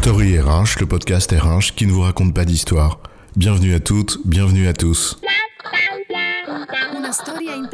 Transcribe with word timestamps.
Story 0.00 0.38
RH, 0.38 0.78
le 0.78 0.86
podcast 0.86 1.32
RH 1.32 1.74
qui 1.74 1.84
ne 1.84 1.90
vous 1.90 2.02
raconte 2.02 2.32
pas 2.32 2.44
d'histoire. 2.44 3.00
Bienvenue 3.34 3.74
à 3.74 3.80
toutes, 3.80 4.20
bienvenue 4.24 4.68
à 4.68 4.72
tous. 4.72 5.18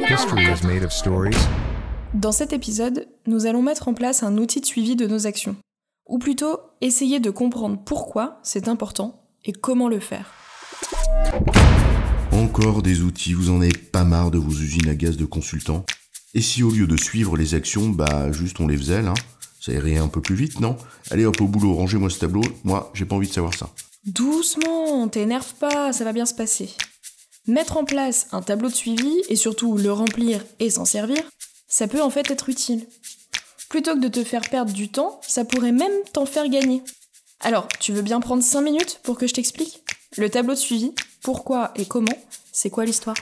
History 0.09 0.43
is 0.43 0.65
made 0.65 0.83
of 0.83 0.91
stories. 0.91 1.37
Dans 2.15 2.31
cet 2.31 2.51
épisode, 2.51 3.07
nous 3.27 3.45
allons 3.45 3.61
mettre 3.61 3.87
en 3.87 3.93
place 3.93 4.23
un 4.23 4.39
outil 4.39 4.59
de 4.59 4.65
suivi 4.65 4.95
de 4.95 5.05
nos 5.05 5.27
actions. 5.27 5.55
Ou 6.07 6.17
plutôt, 6.17 6.57
essayer 6.81 7.19
de 7.19 7.29
comprendre 7.29 7.79
pourquoi 7.85 8.39
c'est 8.41 8.67
important 8.67 9.23
et 9.45 9.53
comment 9.53 9.87
le 9.87 9.99
faire. 9.99 10.33
Encore 12.31 12.81
des 12.81 13.01
outils, 13.01 13.33
vous 13.33 13.51
en 13.51 13.61
avez 13.61 13.71
pas 13.71 14.03
marre 14.03 14.31
de 14.31 14.39
vos 14.39 14.51
usines 14.51 14.89
à 14.89 14.95
gaz 14.95 15.15
de 15.15 15.25
consultants? 15.25 15.85
Et 16.33 16.41
si 16.41 16.63
au 16.63 16.71
lieu 16.71 16.87
de 16.87 16.97
suivre 16.97 17.37
les 17.37 17.53
actions, 17.53 17.89
bah 17.89 18.31
juste 18.31 18.59
on 18.59 18.67
les 18.67 18.77
faisait 18.77 19.03
là? 19.03 19.13
Ça 19.65 19.71
irait 19.71 19.97
un 19.97 20.09
peu 20.09 20.21
plus 20.21 20.35
vite, 20.35 20.59
non? 20.59 20.77
Allez 21.09 21.25
hop 21.25 21.41
au 21.41 21.47
boulot, 21.47 21.73
rangez-moi 21.73 22.11
ce 22.11 22.19
tableau, 22.19 22.43
moi 22.63 22.91
j'ai 22.93 23.05
pas 23.05 23.15
envie 23.15 23.27
de 23.27 23.33
savoir 23.33 23.51
ça. 23.55 23.71
Doucement, 24.05 25.07
t'énerve 25.07 25.55
pas, 25.55 25.91
ça 25.91 26.03
va 26.03 26.13
bien 26.13 26.27
se 26.27 26.35
passer. 26.35 26.69
Mettre 27.47 27.77
en 27.77 27.83
place 27.83 28.27
un 28.31 28.43
tableau 28.43 28.69
de 28.69 28.75
suivi 28.75 29.11
et 29.27 29.35
surtout 29.35 29.75
le 29.75 29.91
remplir 29.91 30.45
et 30.59 30.69
s'en 30.69 30.85
servir, 30.85 31.17
ça 31.67 31.87
peut 31.87 32.03
en 32.03 32.11
fait 32.11 32.29
être 32.29 32.47
utile. 32.47 32.85
Plutôt 33.67 33.95
que 33.95 34.01
de 34.01 34.07
te 34.07 34.23
faire 34.23 34.47
perdre 34.47 34.71
du 34.71 34.89
temps, 34.89 35.19
ça 35.27 35.45
pourrait 35.45 35.71
même 35.71 35.91
t'en 36.13 36.27
faire 36.27 36.47
gagner. 36.47 36.83
Alors, 37.39 37.67
tu 37.79 37.91
veux 37.91 38.03
bien 38.03 38.19
prendre 38.19 38.43
5 38.43 38.61
minutes 38.61 38.99
pour 39.01 39.17
que 39.17 39.25
je 39.25 39.33
t'explique? 39.33 39.81
Le 40.15 40.29
tableau 40.29 40.53
de 40.53 40.59
suivi, 40.59 40.91
pourquoi 41.23 41.71
et 41.75 41.87
comment, 41.87 42.05
c'est 42.51 42.69
quoi 42.69 42.85
l'histoire? 42.85 43.17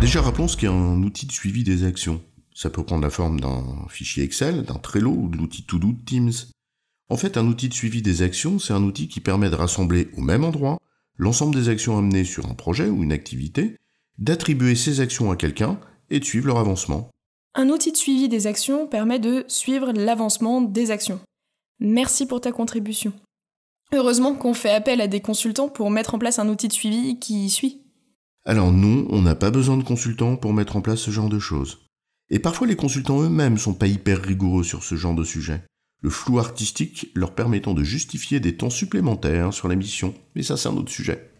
Déjà 0.00 0.22
rappelons 0.22 0.46
ce 0.46 0.56
qu'est 0.56 0.68
un 0.68 1.02
outil 1.02 1.26
de 1.26 1.32
suivi 1.32 1.64
des 1.64 1.84
actions. 1.84 2.22
Ça 2.56 2.70
peut 2.70 2.82
prendre 2.82 3.02
la 3.02 3.10
forme 3.10 3.38
d'un 3.38 3.62
fichier 3.90 4.24
Excel, 4.24 4.62
d'un 4.62 4.78
Trello 4.78 5.10
ou 5.10 5.28
de 5.28 5.36
l'outil 5.36 5.64
To-Do 5.64 5.92
de 5.92 6.02
Teams. 6.06 6.32
En 7.10 7.18
fait, 7.18 7.36
un 7.36 7.46
outil 7.46 7.68
de 7.68 7.74
suivi 7.74 8.00
des 8.00 8.22
actions, 8.22 8.58
c'est 8.58 8.72
un 8.72 8.82
outil 8.82 9.08
qui 9.08 9.20
permet 9.20 9.50
de 9.50 9.54
rassembler 9.54 10.08
au 10.16 10.22
même 10.22 10.42
endroit 10.42 10.78
l'ensemble 11.18 11.54
des 11.54 11.68
actions 11.68 11.98
amenées 11.98 12.24
sur 12.24 12.46
un 12.46 12.54
projet 12.54 12.88
ou 12.88 13.02
une 13.02 13.12
activité, 13.12 13.76
d'attribuer 14.16 14.74
ces 14.74 15.00
actions 15.00 15.30
à 15.30 15.36
quelqu'un 15.36 15.78
et 16.08 16.18
de 16.18 16.24
suivre 16.24 16.46
leur 16.46 16.56
avancement. 16.56 17.10
Un 17.54 17.68
outil 17.68 17.92
de 17.92 17.96
suivi 17.98 18.26
des 18.26 18.46
actions 18.46 18.86
permet 18.86 19.18
de 19.18 19.44
suivre 19.48 19.92
l'avancement 19.92 20.62
des 20.62 20.90
actions. 20.90 21.20
Merci 21.78 22.24
pour 22.24 22.40
ta 22.40 22.52
contribution. 22.52 23.12
Heureusement 23.92 24.34
qu'on 24.34 24.54
fait 24.54 24.72
appel 24.72 25.02
à 25.02 25.08
des 25.08 25.20
consultants 25.20 25.68
pour 25.68 25.90
mettre 25.90 26.14
en 26.14 26.18
place 26.18 26.38
un 26.38 26.48
outil 26.48 26.68
de 26.68 26.72
suivi 26.72 27.18
qui 27.18 27.50
suit. 27.50 27.82
Alors 28.46 28.72
non, 28.72 29.06
on 29.10 29.20
n'a 29.20 29.34
pas 29.34 29.50
besoin 29.50 29.76
de 29.76 29.84
consultants 29.84 30.36
pour 30.36 30.54
mettre 30.54 30.76
en 30.76 30.80
place 30.80 31.00
ce 31.00 31.10
genre 31.10 31.28
de 31.28 31.38
choses. 31.38 31.85
Et 32.30 32.38
parfois 32.38 32.66
les 32.66 32.76
consultants 32.76 33.22
eux-mêmes 33.22 33.58
sont 33.58 33.74
pas 33.74 33.86
hyper 33.86 34.22
rigoureux 34.22 34.64
sur 34.64 34.82
ce 34.82 34.94
genre 34.94 35.14
de 35.14 35.24
sujet. 35.24 35.62
Le 36.02 36.10
flou 36.10 36.38
artistique 36.38 37.10
leur 37.14 37.34
permettant 37.34 37.74
de 37.74 37.82
justifier 37.82 38.40
des 38.40 38.56
temps 38.56 38.70
supplémentaires 38.70 39.52
sur 39.52 39.68
la 39.68 39.76
mission, 39.76 40.14
mais 40.34 40.42
ça 40.42 40.56
c'est 40.56 40.68
un 40.68 40.76
autre 40.76 40.92
sujet. 40.92 41.30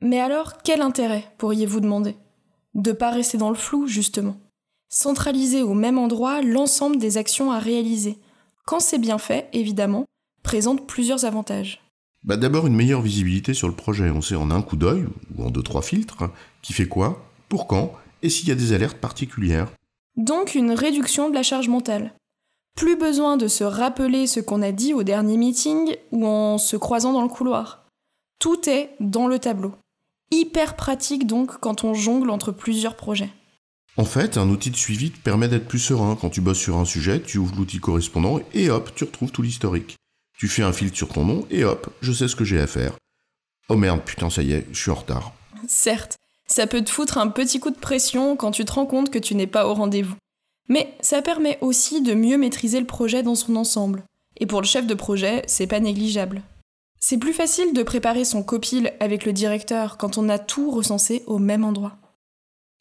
Mais 0.00 0.20
alors, 0.20 0.62
quel 0.62 0.80
intérêt, 0.80 1.24
pourriez-vous 1.38 1.80
demander? 1.80 2.16
De 2.74 2.92
pas 2.92 3.10
rester 3.10 3.38
dans 3.38 3.50
le 3.50 3.56
flou, 3.56 3.88
justement. 3.88 4.38
Centraliser 4.88 5.62
au 5.62 5.74
même 5.74 5.98
endroit 5.98 6.42
l'ensemble 6.42 6.98
des 6.98 7.16
actions 7.16 7.50
à 7.50 7.58
réaliser. 7.58 8.18
Quand 8.64 8.80
c'est 8.80 8.98
bien 8.98 9.18
fait, 9.18 9.48
évidemment, 9.52 10.04
présente 10.44 10.86
plusieurs 10.86 11.24
avantages. 11.24 11.82
Bah 12.24 12.36
D'abord 12.36 12.66
une 12.66 12.76
meilleure 12.76 13.02
visibilité 13.02 13.54
sur 13.54 13.68
le 13.68 13.74
projet. 13.74 14.10
On 14.10 14.22
sait 14.22 14.36
en 14.36 14.50
un 14.50 14.62
coup 14.62 14.76
d'œil, 14.76 15.04
ou 15.36 15.44
en 15.44 15.50
deux 15.50 15.62
trois 15.62 15.82
filtres, 15.82 16.22
hein, 16.22 16.32
qui 16.62 16.72
fait 16.72 16.86
quoi, 16.86 17.24
pour 17.48 17.66
quand, 17.66 17.92
et 18.22 18.30
s'il 18.30 18.48
y 18.48 18.52
a 18.52 18.56
des 18.56 18.72
alertes 18.72 18.98
particulières. 18.98 19.72
Donc 20.18 20.56
une 20.56 20.72
réduction 20.72 21.30
de 21.30 21.34
la 21.34 21.44
charge 21.44 21.68
mentale. 21.68 22.12
Plus 22.74 22.96
besoin 22.96 23.36
de 23.36 23.46
se 23.46 23.62
rappeler 23.62 24.26
ce 24.26 24.40
qu'on 24.40 24.62
a 24.62 24.72
dit 24.72 24.92
au 24.92 25.04
dernier 25.04 25.36
meeting 25.36 25.94
ou 26.10 26.26
en 26.26 26.58
se 26.58 26.76
croisant 26.76 27.12
dans 27.12 27.22
le 27.22 27.28
couloir. 27.28 27.86
Tout 28.40 28.68
est 28.68 28.90
dans 28.98 29.28
le 29.28 29.38
tableau. 29.38 29.74
Hyper 30.32 30.74
pratique 30.74 31.26
donc 31.26 31.58
quand 31.60 31.84
on 31.84 31.94
jongle 31.94 32.30
entre 32.30 32.50
plusieurs 32.50 32.96
projets. 32.96 33.30
En 33.96 34.04
fait, 34.04 34.38
un 34.38 34.48
outil 34.48 34.70
de 34.70 34.76
suivi 34.76 35.12
te 35.12 35.20
permet 35.20 35.46
d'être 35.46 35.68
plus 35.68 35.78
serein. 35.78 36.16
Quand 36.20 36.30
tu 36.30 36.40
bosses 36.40 36.58
sur 36.58 36.78
un 36.78 36.84
sujet, 36.84 37.22
tu 37.22 37.38
ouvres 37.38 37.56
l'outil 37.56 37.78
correspondant 37.78 38.40
et 38.54 38.70
hop, 38.70 38.92
tu 38.96 39.04
retrouves 39.04 39.30
tout 39.30 39.42
l'historique. 39.42 39.96
Tu 40.36 40.48
fais 40.48 40.62
un 40.62 40.72
filtre 40.72 40.96
sur 40.96 41.08
ton 41.08 41.24
nom 41.24 41.46
et 41.50 41.64
hop, 41.64 41.90
je 42.00 42.12
sais 42.12 42.26
ce 42.26 42.36
que 42.36 42.44
j'ai 42.44 42.60
à 42.60 42.66
faire. 42.66 42.92
Oh 43.68 43.76
merde, 43.76 44.02
putain, 44.04 44.30
ça 44.30 44.42
y 44.42 44.52
est, 44.52 44.66
je 44.72 44.80
suis 44.80 44.90
en 44.90 44.96
retard. 44.96 45.32
Certes, 45.68 46.16
ça 46.50 46.66
peut 46.66 46.82
te 46.82 46.90
foutre 46.90 47.18
un 47.18 47.28
petit 47.28 47.60
coup 47.60 47.70
de 47.70 47.78
pression 47.78 48.36
quand 48.36 48.50
tu 48.50 48.64
te 48.64 48.72
rends 48.72 48.86
compte 48.86 49.10
que 49.10 49.18
tu 49.18 49.34
n'es 49.34 49.46
pas 49.46 49.68
au 49.68 49.74
rendez-vous. 49.74 50.16
Mais 50.68 50.92
ça 51.00 51.22
permet 51.22 51.58
aussi 51.60 52.02
de 52.02 52.14
mieux 52.14 52.36
maîtriser 52.36 52.80
le 52.80 52.86
projet 52.86 53.22
dans 53.22 53.34
son 53.34 53.56
ensemble. 53.56 54.02
Et 54.38 54.46
pour 54.46 54.60
le 54.60 54.66
chef 54.66 54.86
de 54.86 54.94
projet, 54.94 55.42
c'est 55.46 55.66
pas 55.66 55.80
négligeable. 55.80 56.42
C'est 57.00 57.18
plus 57.18 57.32
facile 57.32 57.72
de 57.72 57.82
préparer 57.82 58.24
son 58.24 58.42
copil 58.42 58.92
avec 59.00 59.24
le 59.24 59.32
directeur 59.32 59.96
quand 59.98 60.18
on 60.18 60.28
a 60.28 60.38
tout 60.38 60.70
recensé 60.70 61.22
au 61.26 61.38
même 61.38 61.64
endroit. 61.64 61.96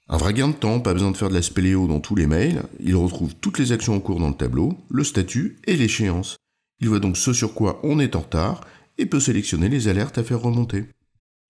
Un 0.09 0.17
vrai 0.17 0.33
gain 0.33 0.47
de 0.47 0.53
temps, 0.53 0.79
pas 0.79 0.93
besoin 0.93 1.11
de 1.11 1.17
faire 1.17 1.29
de 1.29 1.33
la 1.33 1.41
spéléo 1.41 1.85
dans 1.85 1.99
tous 1.99 2.15
les 2.15 2.27
mails, 2.27 2.63
il 2.79 2.95
retrouve 2.95 3.35
toutes 3.35 3.59
les 3.59 3.73
actions 3.73 3.95
en 3.95 3.99
cours 3.99 4.19
dans 4.19 4.29
le 4.29 4.35
tableau, 4.35 4.73
le 4.89 5.03
statut 5.03 5.59
et 5.67 5.75
l'échéance. 5.75 6.37
Il 6.79 6.89
voit 6.89 6.99
donc 6.99 7.17
ce 7.17 7.33
sur 7.33 7.53
quoi 7.53 7.79
on 7.83 7.99
est 7.99 8.15
en 8.15 8.21
retard 8.21 8.61
et 8.97 9.05
peut 9.05 9.19
sélectionner 9.19 9.67
les 9.67 9.87
alertes 9.87 10.17
à 10.17 10.23
faire 10.23 10.41
remonter. 10.41 10.85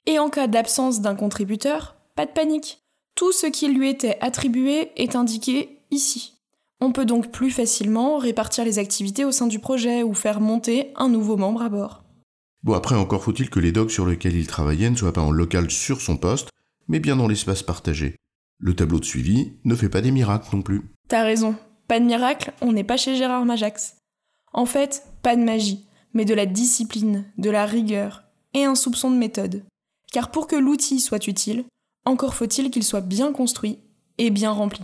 Et 0.08 0.20
en 0.20 0.30
cas 0.30 0.48
d'absence 0.48 1.02
d'un 1.02 1.16
contributeur, 1.16 1.97
pas 2.18 2.26
de 2.26 2.32
panique. 2.32 2.82
Tout 3.16 3.32
ce 3.32 3.46
qui 3.46 3.68
lui 3.68 3.88
était 3.88 4.18
attribué 4.22 4.90
est 4.98 5.16
indiqué 5.16 5.80
ici. 5.92 6.34
On 6.82 6.92
peut 6.92 7.06
donc 7.06 7.32
plus 7.32 7.52
facilement 7.52 8.18
répartir 8.18 8.66
les 8.66 8.80
activités 8.80 9.24
au 9.24 9.32
sein 9.32 9.46
du 9.46 9.60
projet 9.60 10.02
ou 10.02 10.16
faire 10.16 10.42
monter 10.42 10.92
un 10.96 11.10
nouveau 11.10 11.38
membre 11.38 11.62
à 11.62 11.70
bord. 11.70 12.04
Bon 12.64 12.74
après 12.74 12.96
encore 12.96 13.24
faut-il 13.24 13.52
que 13.52 13.60
les 13.60 13.72
docs 13.72 13.92
sur 13.92 14.08
lesquels 14.08 14.36
il 14.36 14.48
travaillait 14.48 14.90
ne 14.90 14.96
soient 14.96 15.14
pas 15.14 15.22
en 15.22 15.30
local 15.30 15.70
sur 15.70 16.02
son 16.02 16.18
poste, 16.18 16.50
mais 16.88 17.00
bien 17.00 17.16
dans 17.16 17.28
l'espace 17.28 17.62
partagé. 17.62 18.16
Le 18.58 18.76
tableau 18.76 19.00
de 19.00 19.06
suivi 19.06 19.54
ne 19.64 19.76
fait 19.76 19.90
pas 19.90 20.02
des 20.02 20.12
miracles 20.12 20.56
non 20.56 20.64
plus. 20.64 20.82
T'as 21.08 21.24
raison, 21.24 21.56
pas 21.88 22.00
de 22.00 22.06
miracle, 22.06 22.52
on 22.62 22.72
n'est 22.72 22.84
pas 22.84 22.98
chez 22.98 23.16
Gérard 23.16 23.46
Majax. 23.46 23.98
En 24.54 24.66
fait, 24.66 25.04
pas 25.22 25.36
de 25.36 25.44
magie, 25.44 25.86
mais 26.14 26.26
de 26.26 26.34
la 26.34 26.48
discipline, 26.48 27.26
de 27.38 27.52
la 27.52 27.68
rigueur 27.68 28.24
et 28.56 28.66
un 28.66 28.74
soupçon 28.74 29.12
de 29.12 29.18
méthode. 29.18 29.64
Car 30.12 30.32
pour 30.32 30.48
que 30.48 30.56
l'outil 30.56 31.00
soit 31.00 31.28
utile, 31.28 31.66
encore 32.08 32.36
faut-il 32.36 32.72
qu'il 32.72 32.84
soit 32.84 33.02
bien 33.02 33.34
construit 33.34 33.80
et 34.18 34.30
bien 34.30 34.52
rempli. 34.52 34.82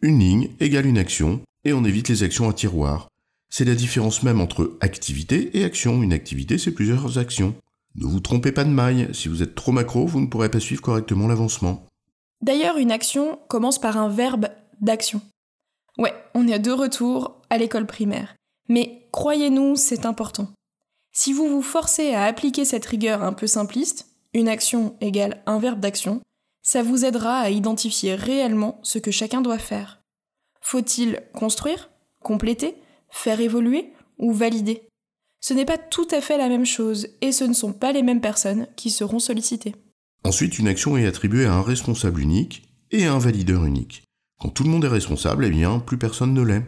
Une 0.00 0.20
ligne 0.20 0.50
égale 0.60 0.86
une 0.86 0.98
action, 0.98 1.40
et 1.64 1.72
on 1.72 1.84
évite 1.84 2.08
les 2.08 2.22
actions 2.22 2.48
à 2.48 2.52
tiroir. 2.52 3.08
C'est 3.50 3.64
la 3.64 3.74
différence 3.74 4.22
même 4.22 4.40
entre 4.40 4.76
activité 4.80 5.58
et 5.58 5.64
action. 5.64 6.02
Une 6.02 6.12
activité, 6.12 6.56
c'est 6.56 6.72
plusieurs 6.72 7.18
actions. 7.18 7.54
Ne 7.96 8.06
vous 8.06 8.20
trompez 8.20 8.52
pas 8.52 8.64
de 8.64 8.70
maille, 8.70 9.08
si 9.12 9.28
vous 9.28 9.42
êtes 9.42 9.56
trop 9.56 9.72
macro, 9.72 10.06
vous 10.06 10.20
ne 10.20 10.26
pourrez 10.26 10.50
pas 10.50 10.60
suivre 10.60 10.82
correctement 10.82 11.26
l'avancement. 11.26 11.84
D'ailleurs, 12.40 12.76
une 12.76 12.92
action 12.92 13.40
commence 13.48 13.80
par 13.80 13.96
un 13.96 14.08
verbe 14.08 14.48
d'action. 14.80 15.20
Ouais, 15.98 16.14
on 16.34 16.46
est 16.46 16.60
de 16.60 16.70
retour 16.70 17.42
à 17.50 17.58
l'école 17.58 17.86
primaire. 17.86 18.36
Mais 18.68 19.08
croyez-nous, 19.10 19.74
c'est 19.74 20.06
important. 20.06 20.48
Si 21.10 21.32
vous 21.32 21.48
vous 21.48 21.62
forcez 21.62 22.14
à 22.14 22.24
appliquer 22.24 22.64
cette 22.64 22.86
rigueur 22.86 23.24
un 23.24 23.32
peu 23.32 23.48
simpliste, 23.48 24.06
une 24.34 24.48
action 24.48 24.94
égale 25.00 25.42
un 25.46 25.58
verbe 25.58 25.80
d'action, 25.80 26.20
ça 26.70 26.82
vous 26.82 27.06
aidera 27.06 27.38
à 27.38 27.48
identifier 27.48 28.14
réellement 28.14 28.78
ce 28.82 28.98
que 28.98 29.10
chacun 29.10 29.40
doit 29.40 29.58
faire. 29.58 30.02
Faut-il 30.60 31.22
construire, 31.32 31.88
compléter, 32.22 32.74
faire 33.08 33.40
évoluer 33.40 33.94
ou 34.18 34.34
valider? 34.34 34.82
Ce 35.40 35.54
n'est 35.54 35.64
pas 35.64 35.78
tout 35.78 36.06
à 36.10 36.20
fait 36.20 36.36
la 36.36 36.50
même 36.50 36.66
chose 36.66 37.08
et 37.22 37.32
ce 37.32 37.44
ne 37.44 37.54
sont 37.54 37.72
pas 37.72 37.92
les 37.92 38.02
mêmes 38.02 38.20
personnes 38.20 38.66
qui 38.76 38.90
seront 38.90 39.18
sollicitées. 39.18 39.76
Ensuite, 40.24 40.58
une 40.58 40.68
action 40.68 40.98
est 40.98 41.06
attribuée 41.06 41.46
à 41.46 41.54
un 41.54 41.62
responsable 41.62 42.20
unique 42.20 42.64
et 42.90 43.06
à 43.06 43.14
un 43.14 43.18
valideur 43.18 43.64
unique. 43.64 44.02
Quand 44.38 44.50
tout 44.50 44.64
le 44.64 44.68
monde 44.68 44.84
est 44.84 44.88
responsable, 44.88 45.46
eh 45.46 45.50
bien, 45.50 45.78
plus 45.78 45.96
personne 45.96 46.34
ne 46.34 46.42
l'est. 46.42 46.66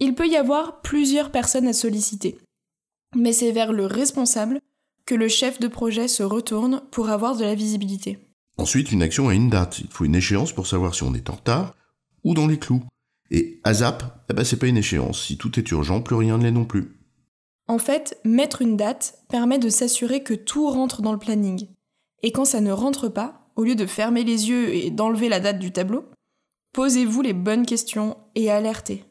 Il 0.00 0.14
peut 0.14 0.26
y 0.26 0.36
avoir 0.36 0.80
plusieurs 0.80 1.30
personnes 1.30 1.68
à 1.68 1.74
solliciter, 1.74 2.38
mais 3.14 3.34
c'est 3.34 3.52
vers 3.52 3.74
le 3.74 3.84
responsable 3.84 4.58
que 5.04 5.14
le 5.14 5.28
chef 5.28 5.60
de 5.60 5.68
projet 5.68 6.08
se 6.08 6.22
retourne 6.22 6.80
pour 6.90 7.10
avoir 7.10 7.36
de 7.36 7.44
la 7.44 7.54
visibilité. 7.54 8.18
Ensuite, 8.56 8.92
une 8.92 9.02
action 9.02 9.28
a 9.28 9.34
une 9.34 9.50
date. 9.50 9.80
Il 9.80 9.88
faut 9.88 10.04
une 10.04 10.14
échéance 10.14 10.52
pour 10.52 10.66
savoir 10.66 10.94
si 10.94 11.02
on 11.02 11.14
est 11.14 11.30
en 11.30 11.34
retard 11.34 11.74
ou 12.24 12.34
dans 12.34 12.46
les 12.46 12.58
clous. 12.58 12.82
Et 13.30 13.60
ASAP, 13.64 14.02
eh 14.30 14.34
ben, 14.34 14.44
c'est 14.44 14.58
pas 14.58 14.66
une 14.66 14.76
échéance. 14.76 15.24
Si 15.24 15.38
tout 15.38 15.58
est 15.58 15.70
urgent, 15.70 16.02
plus 16.02 16.16
rien 16.16 16.38
ne 16.38 16.42
l'est 16.42 16.50
non 16.50 16.64
plus. 16.64 16.96
En 17.66 17.78
fait, 17.78 18.20
mettre 18.24 18.60
une 18.60 18.76
date 18.76 19.18
permet 19.28 19.58
de 19.58 19.70
s'assurer 19.70 20.22
que 20.22 20.34
tout 20.34 20.68
rentre 20.68 21.00
dans 21.00 21.12
le 21.12 21.18
planning. 21.18 21.68
Et 22.22 22.30
quand 22.32 22.44
ça 22.44 22.60
ne 22.60 22.72
rentre 22.72 23.08
pas, 23.08 23.50
au 23.56 23.64
lieu 23.64 23.74
de 23.74 23.86
fermer 23.86 24.24
les 24.24 24.48
yeux 24.48 24.74
et 24.74 24.90
d'enlever 24.90 25.28
la 25.28 25.40
date 25.40 25.58
du 25.58 25.72
tableau, 25.72 26.04
posez-vous 26.72 27.22
les 27.22 27.32
bonnes 27.32 27.66
questions 27.66 28.16
et 28.34 28.50
alertez. 28.50 29.04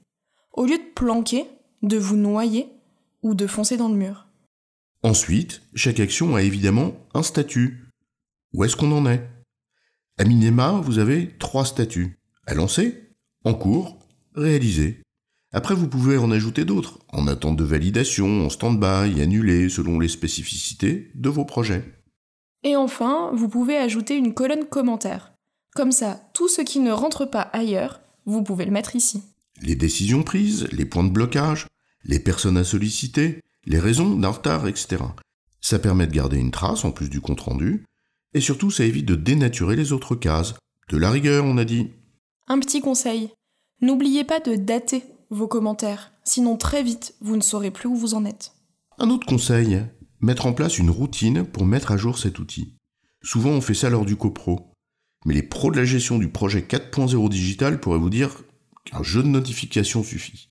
Au 0.54 0.66
lieu 0.66 0.78
de 0.78 0.94
planquer, 0.96 1.48
de 1.82 1.98
vous 1.98 2.18
noyer 2.18 2.68
ou 3.24 3.34
de 3.34 3.48
foncer 3.48 3.78
dans 3.78 3.90
le 3.90 3.96
mur. 3.96 4.28
Ensuite, 5.04 5.64
chaque 5.74 6.00
action 6.00 6.36
a 6.36 6.44
évidemment 6.44 6.94
un 7.14 7.24
statut. 7.24 7.81
Où 8.54 8.64
est-ce 8.64 8.76
qu'on 8.76 8.92
en 8.92 9.06
est? 9.06 9.28
À 10.18 10.26
minima, 10.26 10.82
vous 10.84 11.00
avez 11.00 11.38
trois 11.40 11.66
statuts. 11.66 12.20
À 12.46 12.54
lancer, 12.54 13.16
en 13.46 13.54
cours, 13.54 13.98
réaliser. 14.36 15.02
Après, 15.54 15.76
vous 15.76 15.88
pouvez 15.88 16.18
en 16.18 16.32
ajouter 16.32 16.66
d'autres, 16.66 17.00
en 17.10 17.28
attente 17.28 17.58
de 17.58 17.64
validation, 17.64 18.46
en 18.46 18.50
stand-by, 18.50 19.22
annulé, 19.22 19.70
selon 19.70 20.00
les 20.00 20.08
spécificités 20.08 21.12
de 21.16 21.30
vos 21.30 21.46
projets. 21.46 21.84
Et 22.64 22.76
enfin, 22.76 23.32
vous 23.34 23.50
pouvez 23.50 23.78
ajouter 23.78 24.16
une 24.16 24.34
colonne 24.34 24.66
commentaire. 24.66 25.34
Comme 25.74 25.92
ça, 25.92 26.30
tout 26.34 26.48
ce 26.48 26.62
qui 26.62 26.80
ne 26.80 26.92
rentre 26.92 27.26
pas 27.26 27.50
ailleurs, 27.54 28.02
vous 28.26 28.44
pouvez 28.44 28.66
le 28.66 28.72
mettre 28.72 28.96
ici. 28.96 29.24
Les 29.62 29.76
décisions 29.76 30.24
prises, 30.24 30.68
les 30.72 30.86
points 30.86 31.04
de 31.04 31.10
blocage, 31.10 31.68
les 32.04 32.20
personnes 32.20 32.58
à 32.58 32.64
solliciter, 32.64 33.40
les 33.66 33.80
raisons 33.80 34.16
d'un 34.16 34.30
retard, 34.30 34.68
etc. 34.68 35.04
Ça 35.62 35.80
permet 35.80 36.08
de 36.08 36.14
garder 36.14 36.38
une 36.38 36.52
trace 36.52 36.84
en 36.84 36.92
plus 36.92 37.10
du 37.10 37.22
compte-rendu, 37.22 37.86
et 38.34 38.42
surtout 38.42 38.72
ça 38.72 38.86
évite 38.86 39.06
de 39.06 39.16
dénaturer 39.16 39.76
les 39.76 39.94
autres 39.94 40.16
cases. 40.16 40.56
De 40.90 40.98
la 40.98 41.12
rigueur, 41.12 41.46
on 41.46 41.58
a 41.58 41.66
dit. 41.66 41.92
Un 42.48 42.60
petit 42.60 42.82
conseil. 42.82 43.30
N'oubliez 43.82 44.24
pas 44.24 44.40
de 44.40 44.56
dater 44.56 45.04
vos 45.30 45.48
commentaires, 45.48 46.12
sinon 46.24 46.58
très 46.58 46.84
vite, 46.84 47.16
vous 47.22 47.38
ne 47.38 47.42
saurez 47.42 47.72
plus 47.72 47.88
où 47.88 47.96
vous 47.96 48.14
en 48.14 48.26
êtes. 48.26 48.54
Un 49.00 49.10
autre 49.10 49.26
conseil, 49.26 49.82
mettre 50.20 50.46
en 50.46 50.54
place 50.54 50.78
une 50.78 50.90
routine 50.90 51.46
pour 51.46 51.66
mettre 51.66 51.92
à 51.92 51.98
jour 51.98 52.20
cet 52.20 52.38
outil. 52.40 52.76
Souvent 53.24 53.52
on 53.52 53.62
fait 53.62 53.74
ça 53.74 53.90
lors 53.90 54.06
du 54.06 54.16
copro. 54.16 54.72
Mais 55.26 55.34
les 55.34 55.44
pros 55.44 55.72
de 55.72 55.78
la 55.78 55.86
gestion 55.86 56.18
du 56.18 56.30
projet 56.30 56.62
4.0 56.62 57.30
digital 57.30 57.80
pourraient 57.80 58.00
vous 58.00 58.10
dire 58.10 58.44
qu'un 58.86 59.04
jeu 59.04 59.22
de 59.24 59.28
notification 59.28 60.04
suffit. 60.04 60.50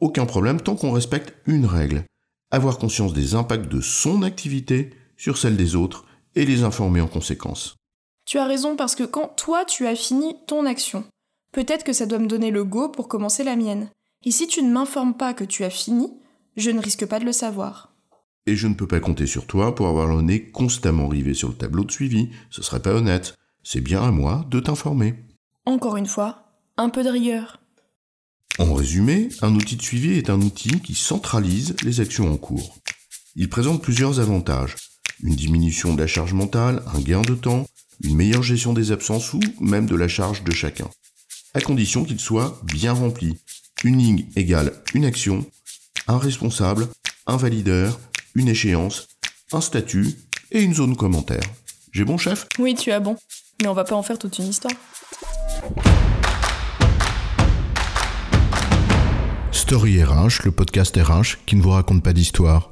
Aucun 0.00 0.26
problème 0.26 0.60
tant 0.60 0.74
qu'on 0.74 0.92
respecte 0.92 1.34
une 1.46 1.66
règle. 1.66 2.04
Avoir 2.50 2.78
conscience 2.78 3.12
des 3.12 3.34
impacts 3.34 3.70
de 3.70 3.80
son 3.80 4.22
activité 4.22 4.90
sur 5.16 5.38
celle 5.38 5.56
des 5.56 5.76
autres 5.76 6.06
et 6.34 6.44
les 6.44 6.62
informer 6.62 7.00
en 7.00 7.08
conséquence. 7.08 7.76
Tu 8.24 8.38
as 8.38 8.46
raison 8.46 8.76
parce 8.76 8.94
que 8.94 9.04
quand 9.04 9.28
toi 9.36 9.64
tu 9.64 9.86
as 9.86 9.96
fini 9.96 10.36
ton 10.46 10.66
action, 10.66 11.04
peut-être 11.52 11.84
que 11.84 11.92
ça 11.92 12.06
doit 12.06 12.18
me 12.18 12.26
donner 12.26 12.50
le 12.50 12.64
go 12.64 12.88
pour 12.88 13.08
commencer 13.08 13.44
la 13.44 13.56
mienne. 13.56 13.90
Et 14.24 14.30
si 14.30 14.46
tu 14.46 14.62
ne 14.62 14.72
m'informes 14.72 15.14
pas 15.14 15.34
que 15.34 15.44
tu 15.44 15.64
as 15.64 15.70
fini, 15.70 16.12
je 16.56 16.70
ne 16.70 16.80
risque 16.80 17.06
pas 17.06 17.18
de 17.18 17.24
le 17.24 17.32
savoir. 17.32 17.92
Et 18.46 18.56
je 18.56 18.66
ne 18.66 18.74
peux 18.74 18.86
pas 18.86 19.00
compter 19.00 19.26
sur 19.26 19.46
toi 19.46 19.74
pour 19.74 19.88
avoir 19.88 20.06
le 20.06 20.20
nez 20.22 20.50
constamment 20.50 21.08
rivé 21.08 21.34
sur 21.34 21.48
le 21.48 21.54
tableau 21.54 21.84
de 21.84 21.92
suivi, 21.92 22.30
ce 22.50 22.62
serait 22.62 22.82
pas 22.82 22.94
honnête. 22.94 23.36
C'est 23.62 23.80
bien 23.80 24.02
à 24.02 24.10
moi 24.10 24.44
de 24.48 24.60
t'informer. 24.60 25.14
Encore 25.64 25.96
une 25.96 26.06
fois, 26.06 26.52
un 26.76 26.88
peu 26.88 27.04
de 27.04 27.08
rigueur. 27.08 27.60
En 28.58 28.74
résumé, 28.74 29.28
un 29.40 29.54
outil 29.54 29.76
de 29.76 29.82
suivi 29.82 30.18
est 30.18 30.28
un 30.28 30.40
outil 30.40 30.80
qui 30.80 30.94
centralise 30.94 31.74
les 31.84 32.00
actions 32.00 32.30
en 32.30 32.36
cours. 32.36 32.76
Il 33.34 33.48
présente 33.48 33.82
plusieurs 33.82 34.20
avantages. 34.20 34.76
Une 35.22 35.36
diminution 35.36 35.94
de 35.94 36.00
la 36.00 36.08
charge 36.08 36.32
mentale, 36.32 36.82
un 36.92 37.00
gain 37.00 37.22
de 37.22 37.34
temps, 37.34 37.66
une 38.02 38.16
meilleure 38.16 38.42
gestion 38.42 38.72
des 38.72 38.90
absences 38.90 39.32
ou 39.32 39.40
même 39.60 39.86
de 39.86 39.94
la 39.94 40.08
charge 40.08 40.42
de 40.42 40.50
chacun. 40.50 40.88
À 41.54 41.60
condition 41.60 42.04
qu'il 42.04 42.18
soit 42.18 42.60
bien 42.64 42.92
rempli. 42.92 43.38
Une 43.84 43.98
ligne 43.98 44.26
égale 44.34 44.72
une 44.94 45.04
action, 45.04 45.46
un 46.08 46.18
responsable, 46.18 46.88
un 47.28 47.36
valideur, 47.36 48.00
une 48.34 48.48
échéance, 48.48 49.06
un 49.52 49.60
statut 49.60 50.18
et 50.50 50.60
une 50.60 50.74
zone 50.74 50.96
commentaire. 50.96 51.44
J'ai 51.92 52.04
bon 52.04 52.18
chef? 52.18 52.48
Oui, 52.58 52.74
tu 52.74 52.90
as 52.90 52.98
bon. 52.98 53.16
Mais 53.60 53.68
on 53.68 53.74
va 53.74 53.84
pas 53.84 53.94
en 53.94 54.02
faire 54.02 54.18
toute 54.18 54.38
une 54.40 54.48
histoire. 54.48 54.74
Story 59.52 60.02
RH, 60.02 60.44
le 60.44 60.50
podcast 60.50 60.96
RH 60.96 61.44
qui 61.46 61.54
ne 61.54 61.62
vous 61.62 61.70
raconte 61.70 62.02
pas 62.02 62.12
d'histoire. 62.12 62.71